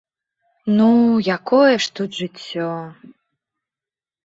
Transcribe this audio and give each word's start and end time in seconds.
Ну, 0.79 0.87
якое 1.37 1.73
ж 1.85 1.93
тут 2.01 2.09
жыццё! 2.23 2.71